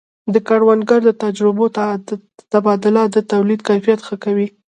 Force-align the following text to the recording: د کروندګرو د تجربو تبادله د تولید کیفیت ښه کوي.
د 0.33 0.35
کروندګرو 0.47 1.03
د 1.07 1.11
تجربو 1.23 1.65
تبادله 2.51 3.03
د 3.15 3.17
تولید 3.31 3.59
کیفیت 3.69 3.99
ښه 4.07 4.15
کوي. 4.23 4.47